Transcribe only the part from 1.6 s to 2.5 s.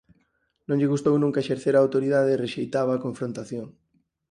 a autoridade e